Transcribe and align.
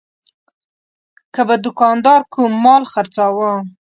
که 1.33 1.41
به 1.47 1.55
دوکاندار 1.65 2.21
کوم 2.33 2.51
مال 2.63 2.83
خرڅاوه. 2.91 3.51